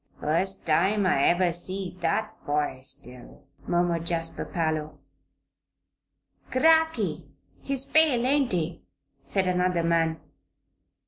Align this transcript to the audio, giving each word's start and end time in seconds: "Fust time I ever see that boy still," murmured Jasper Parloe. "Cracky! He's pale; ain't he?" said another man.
"Fust 0.19 0.65
time 0.65 1.05
I 1.05 1.25
ever 1.25 1.53
see 1.53 1.95
that 1.99 2.33
boy 2.43 2.79
still," 2.81 3.45
murmured 3.67 4.07
Jasper 4.07 4.45
Parloe. 4.45 4.97
"Cracky! 6.49 7.29
He's 7.61 7.85
pale; 7.85 8.25
ain't 8.25 8.51
he?" 8.51 8.81
said 9.21 9.45
another 9.45 9.83
man. 9.83 10.19